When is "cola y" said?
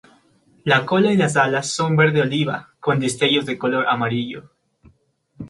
0.83-1.15